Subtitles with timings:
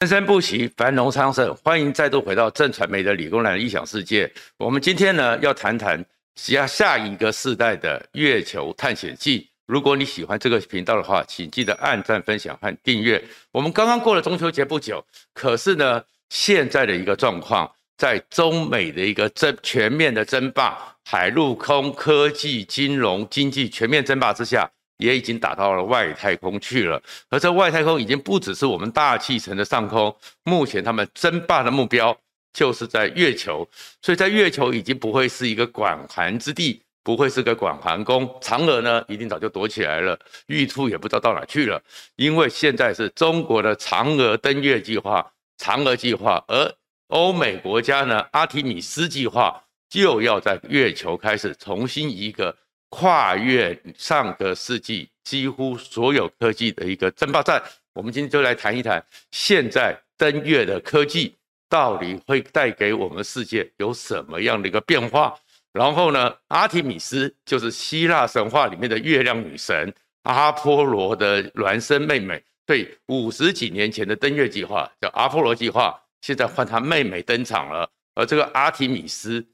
[0.00, 1.54] 生生不息，繁荣昌盛。
[1.56, 4.32] 欢迎再度回到正传媒的理工男的异想世界。
[4.56, 6.02] 我们今天呢，要谈谈
[6.36, 9.46] 下下一个世代的月球探险记。
[9.66, 13.22] 如果你喜欢这个频道的话，请记得按赞、分享和订阅。
[13.52, 24.66] 我们刚刚过了中秋节不久，可是呢，现在的一个状况，在中美的一个争全面的争霸，海陆空、科技、金融、经济全面争霸之下。
[25.00, 30.14] 也已经打到了外太空去了，而这外太空已经不只是我们大气层的上空，
[30.44, 32.16] 目前他们争霸的目标
[32.52, 33.66] 就是在月球，
[34.02, 38.26] 所以在月球已经不会是一个管寒之地，不会是个管寒宫。
[38.42, 41.82] 嫦娥呢，一定早就躲起来了，玉兔也不知道到哪去了，
[42.16, 45.26] 因为现在是中国的嫦娥登月计划、
[45.58, 46.74] 嫦娥计划，而
[47.08, 52.54] 欧美国家呢，阿提米斯计划就要在月球开始重新一个。
[52.90, 57.62] 跨越上个世纪几乎所有科技的一个争霸战，
[57.94, 61.34] 我们今天就来谈一谈现在登月的科技
[61.68, 65.34] 到底会带给我们世界有什么样的一个变化。
[65.72, 72.42] 然后呢，阿提米斯就是希腊神话里面的月亮女神，阿波罗的孪生妹妹。
[72.66, 79.46] 对，五十几年前的登月计划叫阿波罗计划，现在换她妹妹登场了，而这个阿提米斯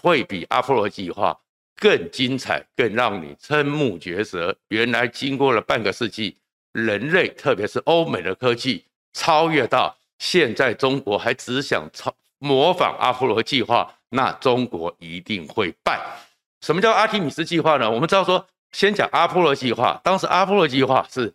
[0.00, 1.38] 会比阿波罗计划。
[1.80, 4.54] 更精彩，更让你瞠目结舌。
[4.68, 6.36] 原来经过了半个世纪，
[6.72, 15.98] 人类特别是欧美的科技超越到现在，中国还只想超模仿阿波罗计划，那中国一定会败。
[16.60, 17.90] 什么叫阿提米斯计划呢？
[17.90, 19.98] 我们知道说，先讲阿波罗计划。
[20.04, 21.32] 当时阿波罗计划是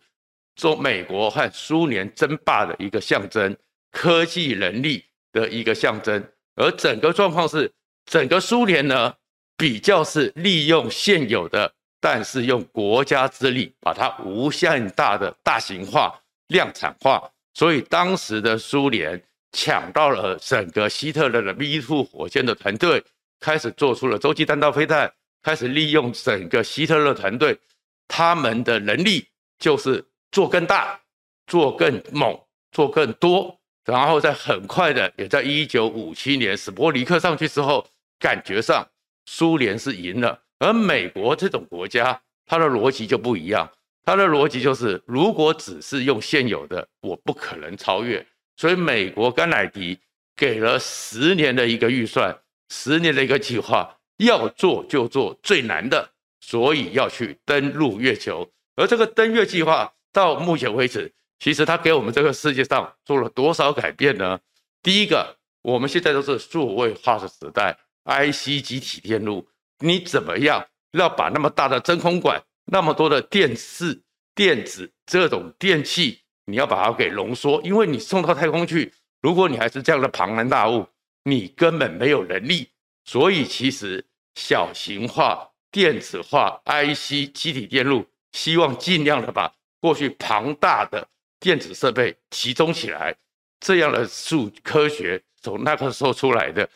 [0.54, 3.56] 中美国和苏联争霸的一个象征，
[3.90, 6.24] 科技能力的一个象征。
[6.54, 7.72] 而整个状况是，
[8.04, 9.14] 整个苏联呢，
[9.56, 16.14] 比较是利用现有的，但是用国家之力把它无限大的大型化、
[16.48, 17.22] 量产化，
[17.54, 19.20] 所以当时的苏联
[19.52, 23.02] 抢到了整个希特勒的 V2 火箭的团队，
[23.40, 25.10] 开始做出了洲际弹道飞弹，
[25.42, 27.58] 开始利用整个希特勒团队，
[28.06, 29.26] 他们的能力
[29.58, 31.00] 就是做更大、
[31.46, 32.38] 做更猛、
[32.72, 38.86] 做更多，然后在很快的，也在一九五七年史波尼克上去之后，感觉上。
[39.26, 43.70] 苏联是赢了，而美国这种国家，它的逻辑就不一样。
[44.04, 48.24] 它的逻辑就是，如果只是用现有的，我不可能超越。
[48.56, 49.98] 所以，美国甘乃迪
[50.36, 52.38] 给了十年的一个预算，
[52.70, 56.08] 十年的一个计划，要做就做最难的，
[56.40, 58.48] 所以要去登陆月球。
[58.76, 64.38] 而这个登月计划到目前为止，其实它给我们这个世界上做了多少改变呢？
[64.82, 67.76] 第一个，我们现在都是数位化的时代。
[68.06, 69.46] IC 集体电路，
[69.80, 74.00] 你怎么样要把那么大的真空管、那么多的电视、
[74.34, 77.60] 电子这种电器，你要把它给浓缩？
[77.62, 80.86] 因为你送到太空去，如果你还是这样的庞然大物，
[81.24, 82.70] 你根本没有能力。
[83.04, 91.06] 所以其实小型化、电子化、IC 集体电路，希望尽量的把过去庞大的
[91.38, 93.14] 电子设备集中起来，
[93.60, 96.68] 这样的数科学从那个时候出来的。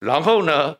[0.00, 0.76] 然后呢，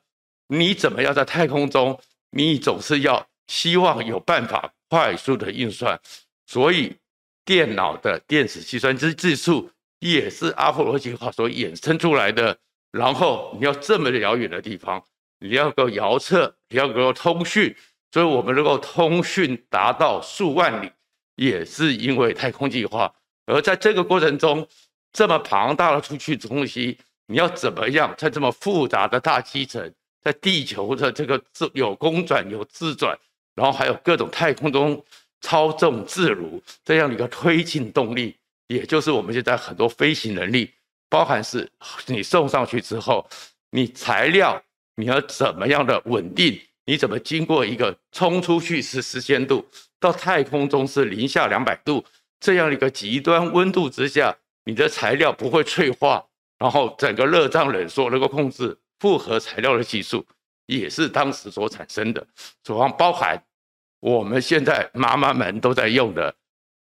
[0.46, 2.00] 你怎么样在太空中？
[2.30, 5.98] 你总是要希望有办法快速的运算，
[6.46, 6.94] 所以
[7.44, 12.58] 电脑的电子计算机技术也是阿波罗计划所衍生出来的。
[12.92, 15.02] 然后你要这么遥远的地方，
[15.40, 17.74] 你要够遥测，你要够通讯，
[18.12, 20.92] 所以我们能够通讯达到数万里，
[21.36, 23.12] 也是因为太空计划。
[23.46, 24.68] 而在这个过程中，
[25.12, 26.98] 这么庞大的出去东西。
[27.30, 33.16] 你要怎么样在这么复杂的大气层，在地球的这个自有公转有自转，
[33.54, 35.04] 然后还有各种太空中
[35.42, 38.34] 操纵自如这样一个推进动力，
[38.68, 40.70] 也就是我们现在很多飞行能力，
[41.10, 41.70] 包含是
[42.06, 43.28] 你送上去之后，
[43.72, 44.60] 你材料
[44.96, 49.68] 你要怎么样的稳定，你怎么经过一个冲出去是十千度，
[50.00, 52.02] 到太空中是零下两百度
[52.40, 54.34] 这样一个极端温度之下，
[54.64, 56.24] 你的材料不会脆化。
[56.58, 60.26] 然后整个热胀冷缩能够控制复合材料的技术，
[60.66, 62.26] 也是当时所产生的。
[62.64, 63.40] 主要包含
[64.00, 66.34] 我们现在妈妈们都在用的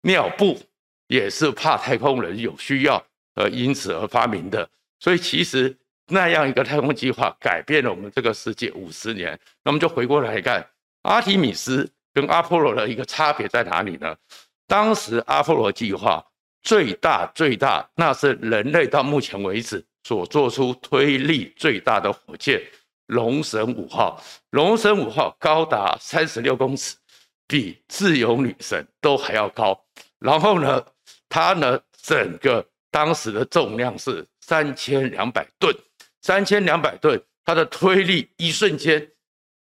[0.02, 0.60] 尿布，
[1.08, 3.02] 也是怕太空人有需要
[3.36, 4.68] 而因此而发明的。
[5.00, 5.74] 所以其实
[6.08, 9.40] 那样一个太空计划改变了我们这个世界五十年。
[9.64, 10.68] 那么就回过来看，
[11.04, 14.18] 阿提米斯跟阿波罗的一个差别在哪里呢？
[14.68, 16.26] 当时阿波罗计划。
[16.62, 22.62] 最大最大，那是人类到目前为止所做出推力最大的火箭——
[23.08, 24.24] 龙神五号。
[24.52, 26.96] 龙神五号高达三十六公尺，
[27.48, 29.80] 比自由女神都还要高。
[30.20, 30.84] 然后呢，
[31.28, 35.76] 它呢整个当时的重量是三千两百吨，
[36.22, 39.12] 三千两百吨，它的推力一瞬间，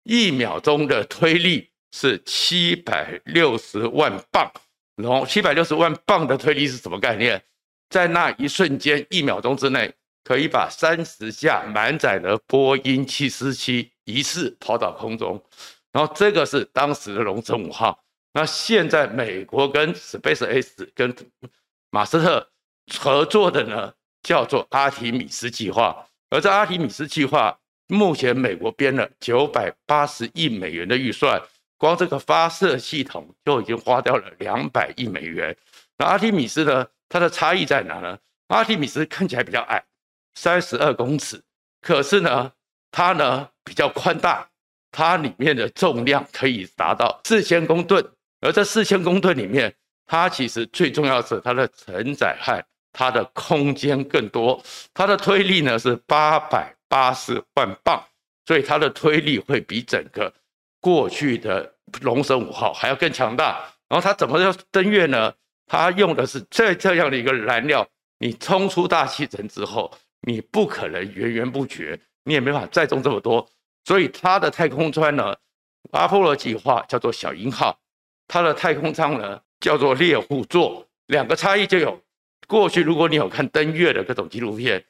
[0.05, 4.51] 一秒钟的推力是七百六十万磅，
[5.03, 7.43] 然后七百六十万磅的推力是什么概念？
[7.89, 9.93] 在那一瞬间，一秒钟之内，
[10.23, 15.43] 可以把三十架满载的波音七四七一次抛到空中，
[15.93, 18.03] 然后这个是当时的龙神五号。
[18.33, 21.13] 那现在美国跟 SpaceX 跟
[21.91, 22.49] 马斯特
[22.99, 23.93] 合作的呢，
[24.23, 26.07] 叫做阿提米斯计划。
[26.31, 27.59] 而在阿提米斯计划，
[27.89, 31.43] 目前美国编了九百八十亿美元的预算，
[31.81, 35.57] 光这个发射系统就已经花掉了两百亿美元。
[35.97, 38.19] 那阿提米斯呢，它的差异在哪呢？
[38.49, 39.83] 阿提米斯看起来比较矮，
[40.35, 41.43] 三十二公尺，
[41.81, 42.53] 可是呢，
[42.91, 44.47] 它呢比较宽大，
[44.93, 48.07] 它里面的重量可以达到四千公吨。
[48.43, 49.75] 而这四千公吨里面，
[50.07, 52.63] 它其实最重要是它的承载和
[52.93, 54.63] 它的空间更多，
[54.93, 58.05] 它的推力呢是八百八十万磅，
[58.45, 60.31] 所以它的推力会比整个
[60.81, 63.61] 过去的龙神五号还要更强大。
[63.89, 65.33] 然后它怎么要登月呢？
[65.67, 67.87] 它用的是这这样的一个燃料，
[68.19, 69.93] 你冲出大气层之后，
[70.23, 73.49] 你不可能源源不绝，你也没法载重这么多，
[73.85, 75.37] 所以它的太空舱呢，
[75.93, 77.79] 阿波罗计划叫做小鹰号。
[78.29, 82.01] 它的太空舱呢叫做猎户座，两个差异就有。
[82.47, 84.85] 过去如果你有看登月的各种纪录片，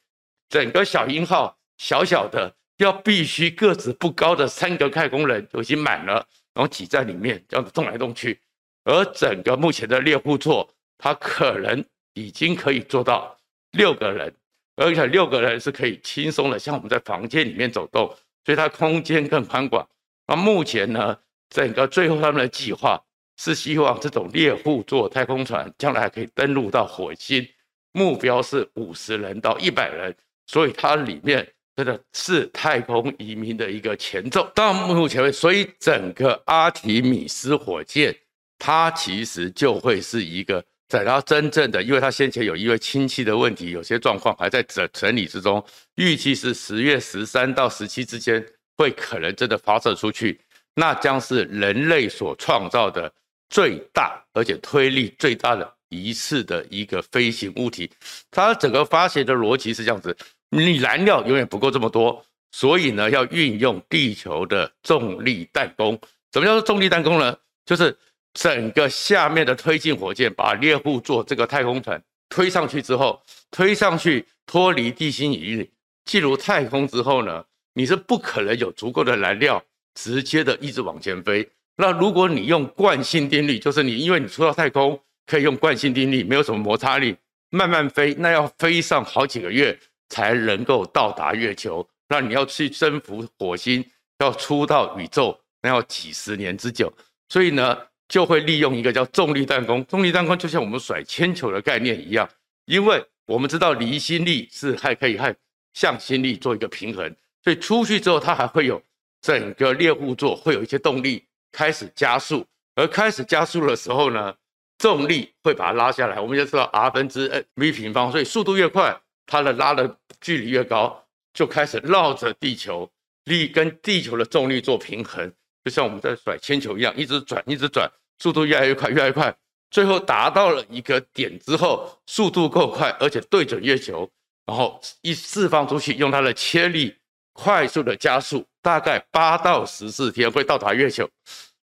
[0.48, 6.14] 整个小鹰号小小的，要必须个子不高的三个太空人就已经满了，
[6.54, 8.40] 然后挤在里面这样子动来动去。
[8.84, 10.68] 而整个目前的猎户座，
[10.98, 11.84] 它可能
[12.14, 13.36] 已经可以做到
[13.72, 14.34] 六个人，
[14.76, 18.06] 而且六个人是可以轻松的像我们在房间里面走动，
[18.44, 19.88] 所以它空间更宽广。
[20.26, 21.18] 那目前呢，
[21.48, 23.00] 整个最后他们的计划。
[23.42, 27.48] 是希望这种猎户座太空船将来可以登陆到火星，
[27.92, 30.14] 目标是五十人到一百人，
[30.46, 31.50] 所以它里面
[31.84, 34.46] 真的是太空移民的一个前奏。
[34.54, 38.14] 到目前为止，所以整个阿提米斯火箭，
[38.58, 48.44] 它其实就会是一个在它真正的，因为它先前有一位亲戚的问题，有些状况还在整整理之中，预计是十月十三到十七之间
[48.76, 50.38] 会可能真的发射出去，
[50.74, 53.10] 那将是人类所创造的。
[53.52, 57.90] 最大而且推力最大的一次的一个飞行物体，
[58.30, 60.16] 它整个发射的逻辑是这样子：
[60.50, 65.98] 你燃料永远不够这么多，所以呢要运用地球的重力弹弓。
[66.32, 67.36] 什么叫做重力弹弓呢？
[67.64, 67.96] 就是
[68.34, 73.20] 整个下面的推进火箭把猎户座这个太空船推上去之后，
[73.50, 75.70] 推上去脱离地心引力
[76.04, 77.44] 进入太空之后呢，
[77.74, 79.62] 你是不可能有足够的燃料
[79.94, 81.48] 直接的一直往前飞。
[81.76, 87.16] 那如果你用惯性定律，就是你因为你出到太空可以用惯性定律，没有什么摩擦力，
[87.50, 89.78] 慢慢飞，那要飞上好几个月
[90.10, 91.84] 才能够到达月球。
[92.08, 93.82] 那你要去征服火星，
[94.18, 96.92] 要出到宇宙，那要几十年之久。
[97.30, 99.82] 所以呢，就会利用一个叫重力弹弓。
[99.86, 102.28] 重力弹弓就像我们甩铅球的概念一样，
[102.66, 105.34] 因为我们知道离心力是还可以和
[105.72, 108.82] 向心力做一个平衡，所以出去之后它还会有
[109.22, 111.24] 整个猎户座会有一些动力。
[111.52, 112.46] 开始加速，
[112.76, 114.32] 而开始加速的时候呢，
[114.78, 116.20] 重力会把它拉下来。
[116.20, 118.96] 我们就知道 r 分之 v 平方，所以速度越快，
[119.30, 121.00] 它的拉的距离越高，
[121.32, 122.90] 就开始绕着地球，
[123.26, 125.32] 力跟地球的重力做平衡，
[125.64, 129.32] 就像我们在甩铅球一样，一直转，一直转，速度越来越快，越来越快，
[129.70, 134.10] 最后达到了一个点之后，速度够快，而且对准月球，
[134.44, 136.96] 然后一释放出去，用它的切力
[137.32, 138.44] 快速的加速。
[138.60, 141.08] 大概八到十四天会到达月球，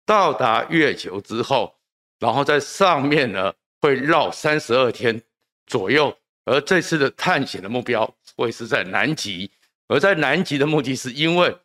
[0.05, 1.73] 到达月球之后，
[2.19, 5.21] 然后在上面呢会绕三十二天
[5.65, 6.15] 左右。
[6.45, 9.49] 而这次的探险的目标会是在南极，
[9.87, 11.55] 而在南极的目的是因为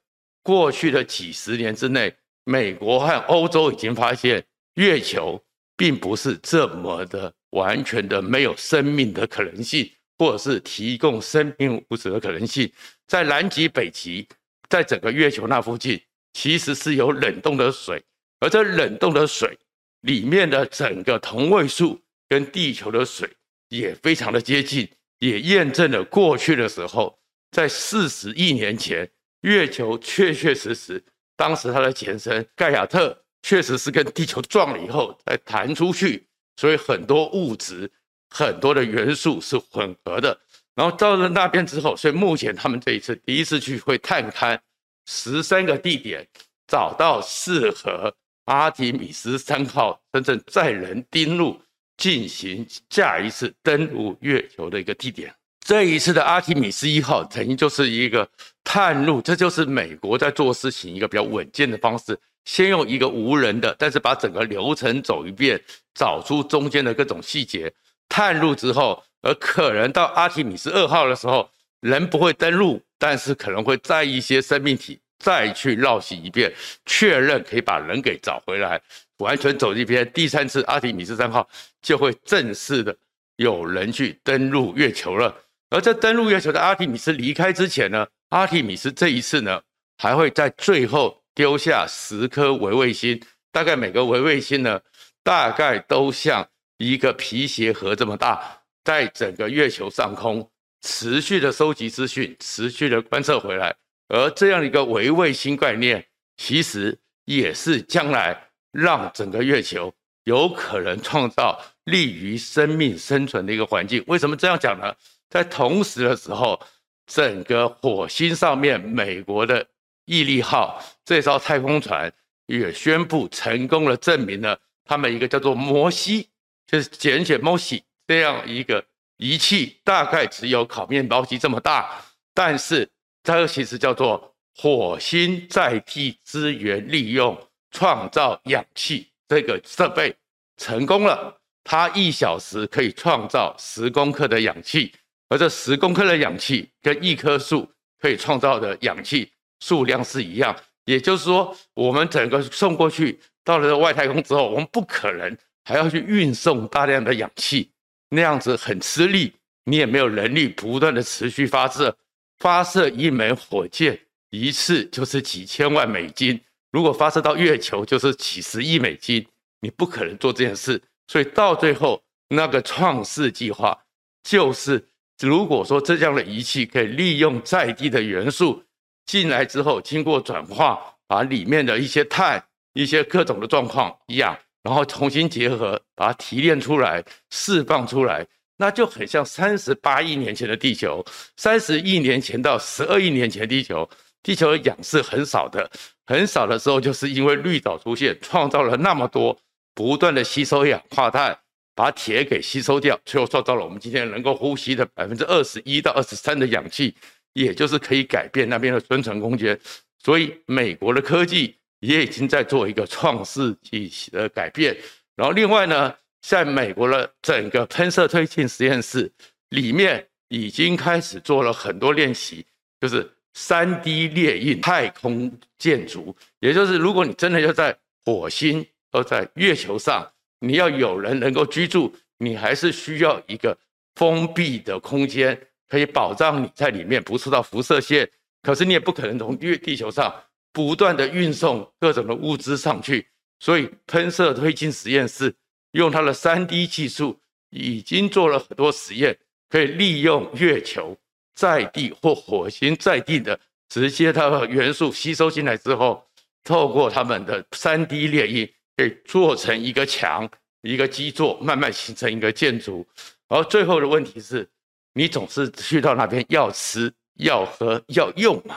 [0.43, 4.45] 过去的几十年之内，美国和欧洲已经发现
[4.75, 5.43] 月球
[5.77, 12.71] 并不是这么的完全的没有生命的可能性，或者是提供生命物质的可能性，
[13.07, 14.27] 在南极、北极。
[14.71, 15.99] 在整个月球那附近，
[16.35, 18.05] 其实是有冷冻的水，
[18.39, 19.59] 而这冷冻的水
[20.03, 23.27] 里面的整个同位素跟地球的水
[23.69, 27.19] 也非常的接近，也验证了过去的时候，
[27.51, 29.11] 在四十亿年前，
[29.43, 31.03] 月球确确实实，
[31.37, 37.91] 当时它的前身盖亚特确实是跟地球撞了以后再弹出去，所以很多物质、
[38.31, 40.39] 很多的元素是混合的。
[40.75, 44.59] 然后到了那边之后，所以目前他们这一次第一次去会探勘
[45.07, 46.27] 十三个地点，
[46.67, 51.61] 找到适合阿提米斯三号真正载人登陆
[51.99, 55.31] 进行下一次登陆月球的一个地点。
[55.61, 58.27] 这一次的阿提米斯一号等于就是一个
[58.65, 62.19] 探路，这就是美国在做事情一个比较稳健的方式。
[62.47, 65.61] 先用一个无人的，但是把整个流程走一遍，
[65.95, 67.71] 找出中间的各种细节，
[68.09, 71.51] 探路之后，而可能到阿提米斯二号的时候，
[71.81, 76.51] 人不会登陆，但是可能会载一些生命体再去绕行一遍，
[76.87, 78.81] 确认可以把人给找回来，
[79.19, 80.11] 完全走一边。
[80.13, 81.49] 第三次阿提米斯三号
[81.81, 82.97] 就会正式的
[83.37, 85.35] 有人去登陆月球了。
[85.71, 89.61] 而在登陆月球的阿提米斯离开之前呢，阿提米斯这一次呢，
[89.99, 91.23] 还会在最后。
[91.35, 93.23] 丢下十颗微卫星，
[93.53, 94.81] 大概每个微卫星呢，
[95.23, 96.45] 大概都像
[96.79, 100.51] 一个皮鞋盒这么大，在整个月球上空
[100.83, 103.73] 持续的收集资讯，持续的观测回来。
[104.09, 106.05] 而这样一个微卫星概念，
[106.37, 109.93] 其实也是将来让整个月球
[110.25, 114.03] 有可能创造利于生命生存的一个环境。
[114.07, 114.95] 为什么这样讲呢？
[115.29, 116.61] 在同时的时候，
[117.07, 119.67] 整个火星上面，美国的。
[120.11, 122.11] 毅力号这艘太空船
[122.47, 126.31] 也宣布成功的证明了他们一个叫做摩西，
[126.67, 128.83] 就是简写摩西这样一个
[129.19, 132.89] 仪器，大概只有烤面包机这么大，但是
[133.23, 137.39] 它其实叫做火星在地资源利用
[137.71, 140.15] 创造氧气这个设备
[140.57, 144.93] 成功了，它一小时可以创造十公克的氧气，
[145.29, 147.71] 而这十公克的氧气跟一棵树
[148.01, 149.31] 可以创造的氧气。
[149.61, 157.69] 数量是一样，也就是说，我们整个送过去到了外太空之后，我们不可能还要去运送大量的氧气，
[158.11, 159.33] 那样子很吃力，
[159.65, 161.97] 你也没有能力不断的持续发射，
[162.39, 163.99] 发射一枚火箭
[164.31, 166.41] 一次就是几千万美金，
[166.79, 169.27] 如果发射到月球就是几十亿美金，
[169.63, 173.77] 你不可能做这件事，所以到最后那个创世计划
[174.23, 174.87] 就是，
[175.19, 178.63] 如果说这样的仪器可以利用在地的元素。
[179.07, 182.41] 进来之后，经过转化，把里面的一些碳、
[182.75, 188.25] 一些各种的状况一样，然后重新结合，把它提炼出来、释放出来，
[188.59, 191.05] 那就很像三十八亿年前的地球。
[191.37, 193.89] 三十亿年前到十二亿年前地球，
[194.23, 195.71] 地球的氧是很少的，
[196.07, 199.39] 很少的时候，就是因为绿岛出现，创造了那么多，
[199.75, 201.39] 不断的吸收氧化碳，
[201.75, 206.95] 把铁给吸收掉，最后创造了我们今天能够呼吸的百分之二十一到二十三的氧气。
[207.35, 209.57] 也就是可以改变那边的生存空间，
[210.03, 214.77] 所以美国的科技也已经在做一个创世纪的改变。
[215.15, 219.13] 然后另外呢，在美国的整个喷射推进实验室
[219.51, 222.45] 里面，已经开始做了很多练习，
[222.81, 226.15] 就是 3D 列印太空建筑。
[226.41, 230.05] 也就是如果你真的要在火星或在月球上，
[230.41, 233.57] 你要有人能够居住，你还是需要一个
[233.95, 235.41] 封闭的空间。
[235.71, 238.11] 可以保障你在里面不受到辐射线，
[238.43, 240.11] 可是你也不可能从月地球上
[240.51, 243.07] 不断的运送各种的物资上去，
[243.39, 245.35] 所以喷射推进实验室
[245.73, 249.19] 用它的 3D 技术已经做了很多实验，
[249.51, 250.97] 可以利用月球
[251.39, 256.03] 在地或火星在地的直接它的元素吸收进来之后，
[256.43, 260.29] 透过他们的 3D 列印，可以做成一个墙、
[260.63, 262.85] 一个基座，慢慢形成一个建筑。
[263.29, 264.49] 而最后的问题是。
[264.95, 268.57] 你总是去到那边要吃、要喝、要用嘛？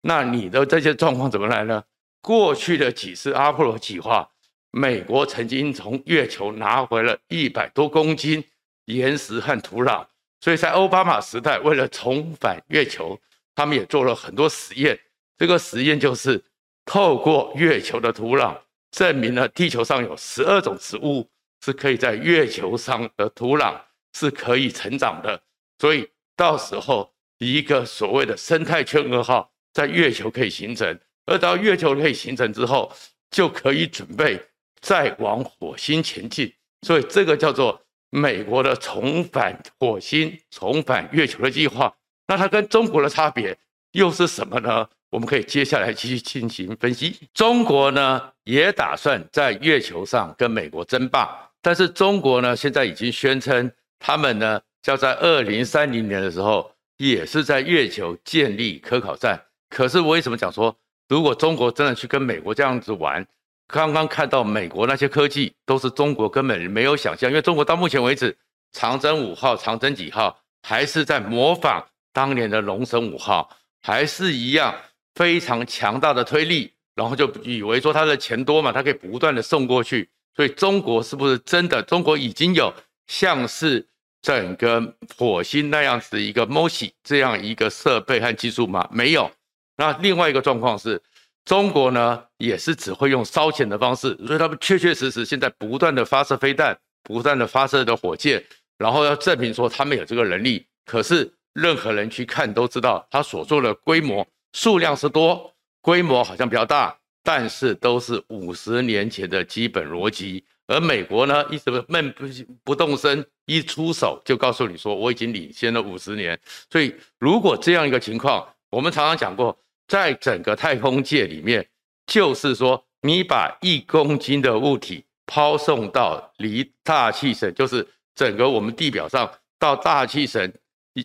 [0.00, 1.84] 那你的这些状况怎么来呢？
[2.22, 4.26] 过去的几次阿波罗计划，
[4.70, 8.42] 美国曾经从月球拿回了一百多公斤
[8.86, 10.06] 岩石和土壤，
[10.44, 13.18] 所以在奥巴马时代，为了重返月球，
[13.54, 15.00] 他们也做了很多实验。
[15.38, 16.44] 这个实验就是
[16.84, 18.54] 透过月球的土壤，
[18.90, 21.26] 证明了地球上有十二种植物
[21.64, 23.80] 是可以在月球上的土壤
[24.12, 25.40] 是可以成长的。
[25.78, 32.92] 所以到时候一个所谓的生态圈二号在月球可以形成，而到月球可以形成之后，
[33.30, 34.38] 就可以准备
[34.82, 36.52] 再往火星前进。
[36.82, 37.80] 所以这个叫做
[38.14, 41.92] 美国的重返火星、重返月球的计划。
[42.28, 43.56] 那它跟中国的差别
[43.90, 44.88] 又是什么呢？
[45.10, 47.18] 我们可以接下来继续进行分析。
[47.34, 51.28] 中国呢也打算在月球上跟美国争霸，
[51.60, 54.60] 但是中国呢现在已经宣称他们呢。
[54.86, 59.42] 要在二零三零年的时候，也是在月球建立科考站。
[59.70, 60.76] 可是我为什么讲说，
[61.08, 63.26] 如果中国真的去跟美国这样子玩，
[63.66, 68.36] 刚刚看到美国那些科技都是中国根本没有想象，因为中国到目前为止，
[68.72, 73.48] 长征五号、长征几号还是在模仿当年的龙神五号，
[73.82, 74.74] 还是一样
[75.14, 81.82] 非常强大的推力，然后就以为说它的钱多嘛，它可以不断的送过去，所以中国是不是真的？
[81.82, 82.72] 中国已经有
[83.06, 83.86] 像是
[84.22, 88.88] 整个火星那样子一个 MOXIE 这样一个设备和技术吗？
[88.92, 89.30] 没有。
[89.76, 91.02] 那另外一个状况是，
[91.44, 98.44] 中国呢也是只会用烧钱的方式，所以他们确确实实现在不断的发射飞弹，不断的发射的火箭，
[98.78, 100.66] 然后要证明说他们有这个能力。
[100.86, 106.96] 可是任何人去看都知道，他所做的规模数量是多，规模好像比较大。
[107.26, 112.26] 但是都是五十年前的基本逻辑，而美国呢，一直闷不
[112.62, 116.38] 不动声，一出手就告诉你说我已经领先了五十年。
[116.70, 121.66] 所以如果这样一个情况，我们常常讲过，在整个太空界里面，
[122.06, 130.52] 就是说你把一公斤的物体抛送到离大气层，就是整个我们地表上到大气层，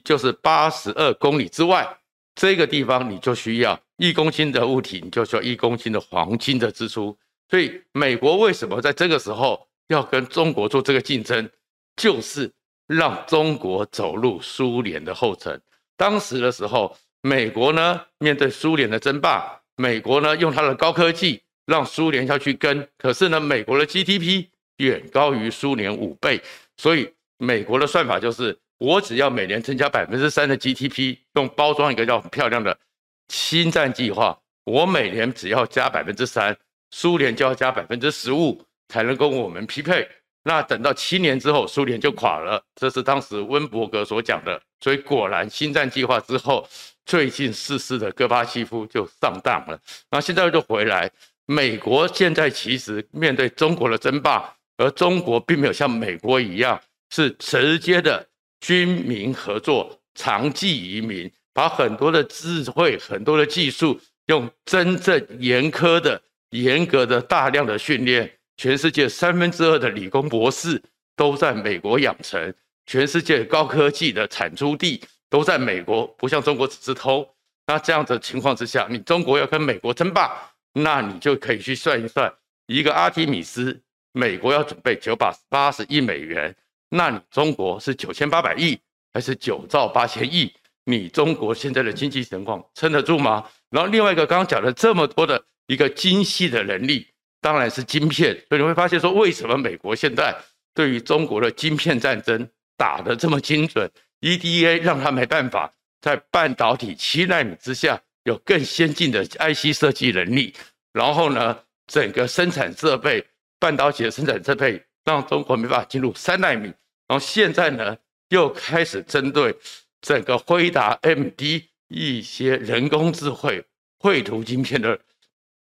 [0.04, 1.98] 就是八十二公里之外。
[2.36, 7.18] 这个地方你就需要一公斤的物体，你就需要一公斤的黄金的支出。
[7.50, 11.50] 所以美国为什么在这个时候要跟中国做这个竞争，
[11.98, 12.50] 就是
[12.88, 15.62] 让中国走入苏联的后尘。
[15.98, 24.48] 当时的时候，美国呢面对苏联的争霸，美国呢用它的高科技让苏联要去跟，可是呢美国的 GDP
[24.78, 26.42] 远高于苏联五倍，
[26.78, 28.58] 所以美国的算法就是。
[28.82, 32.80] 我只要每年增加百分之三的 GDP，用包装一个叫很漂亮的
[33.28, 34.40] 星战计划。
[34.64, 36.58] 我每年只要加百分之三，
[36.92, 40.08] 苏联就要加百分之十五，才能跟我们匹配。
[40.46, 42.64] 那等到七年之后，苏联就垮了。
[42.74, 44.62] 这是当时温伯格所讲的。
[44.80, 46.66] 所以果然，星战计划之后，
[47.10, 49.82] 最近逝世的戈巴契夫就上当了。
[50.12, 51.10] 那现在就回来，
[51.48, 58.24] 美国现在其实面对中国的争霸，而中国并没有像美国一样是直接的。
[58.62, 68.30] 军民合作，长技移民，把很多的智慧、很多的技术，用真正严苛的、严格的、大量的训练。
[68.58, 70.80] 全世界三分之二的理工博士
[71.16, 72.54] 都在美国养成，
[72.86, 77.28] 全世界高科技的产出地都在美国，不像中国只是偷。
[77.68, 80.32] 那这样的情况之下，你中国要跟美国争霸，
[80.74, 82.34] 那你就可以去算一算，
[82.66, 83.80] 一个阿提米斯，
[84.12, 86.56] 美国要准备九百八十亿美元。
[86.90, 88.80] 那你中国是九千八百亿
[89.14, 90.52] 还是九兆八千亿？
[90.86, 93.46] 你中国现在的经济情况撑得住吗？
[93.70, 97.06] 然后另外一个刚刚讲了这么多的一个精细的能力，
[97.40, 98.34] 当然是晶片。
[98.50, 100.36] 所以你会发现说，为什么美国现在
[100.74, 110.56] 对于中国的晶片战争打得这么精准？EDA 让他没办法在半导体七纳米之下有更先进的 IC 设计能力。
[110.94, 113.24] 然后呢，整个生产设备，
[113.60, 114.82] 半导体的生产设备。
[115.06, 116.66] 让中国没办法进入三纳米，
[117.08, 119.56] 然后现在呢，又开始针对
[120.02, 123.64] 整个辉达、MD 一些人工智慧
[123.98, 125.00] 绘图晶片的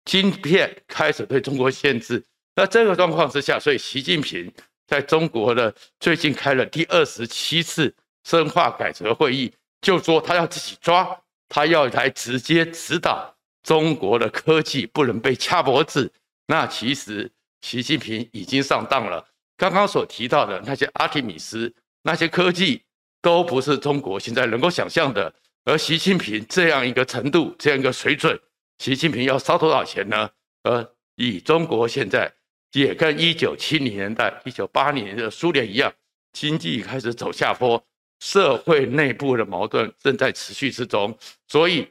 [0.04, 2.22] 晶片开始对中国限制。
[2.56, 4.52] 那这个状况之下，所以习近平
[4.90, 11.16] 在中国的最近开了第二十七次深化改革会议，就说他要自己抓，
[11.48, 16.12] 他要来直接指导中国的科技不能被掐脖子。
[16.48, 17.32] 那其实。
[17.62, 19.28] 习近平已经上当了。
[19.58, 21.70] 刚刚所提到的那些阿提米斯，
[22.04, 22.82] 那些科技
[23.22, 25.34] 都不是中国现在能够想象的。
[25.66, 28.40] 而习近平这样一个程度，这样一个水准，
[28.78, 30.30] 习近平要烧多少钱呢？
[30.64, 32.34] 而以中国现在
[32.74, 35.92] 也跟一九七零年代、一九八零年的苏联一样，
[36.34, 37.84] 经济开始走下坡，
[38.20, 41.18] 社会内部的矛盾正在持续之中。
[41.48, 41.88] 所以，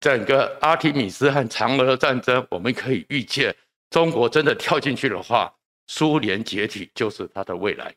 [0.00, 3.54] 整个阿提米斯和嫦娥战争，我们可以预见。
[3.90, 5.52] 中国真的跳进去的话，
[5.86, 7.94] 苏联解体就是它的未来。